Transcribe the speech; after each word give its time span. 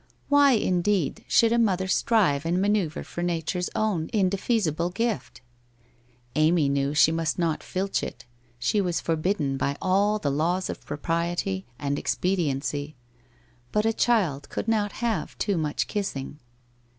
Why, 0.29 0.53
indeed, 0.53 1.23
should 1.27 1.51
a 1.53 1.59
mother 1.59 1.87
strive 1.87 2.43
and 2.43 2.59
manoeuvre 2.59 3.03
for 3.03 3.21
nature's 3.21 3.69
own 3.75 4.09
indefeasible 4.11 4.89
gift? 4.89 5.41
Amy 6.35 6.69
knew 6.69 6.95
she 6.95 7.11
must 7.11 7.37
not 7.37 7.61
filch 7.61 8.01
it; 8.01 8.25
she 8.57 8.81
was 8.81 8.99
forbidden 8.99 9.57
by 9.57 9.77
all 9.79 10.17
the 10.17 10.31
laws 10.31 10.71
of 10.71 10.83
propriety 10.87 11.67
and 11.77 11.97
expe 11.99 12.35
diency. 12.35 12.95
But 13.71 13.85
a 13.85 13.93
child 13.93 14.49
could 14.49 14.67
not 14.67 14.91
have 15.05 15.37
too 15.37 15.55
much 15.55 15.85
kissing. 15.85 16.39